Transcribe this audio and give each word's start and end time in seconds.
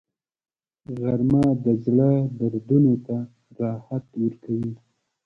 غرمه 0.99 1.45
د 1.65 1.65
زړه 1.85 2.09
دردونو 2.39 2.93
ته 3.05 3.17
راحت 3.59 4.05
ورکوي 4.23 4.73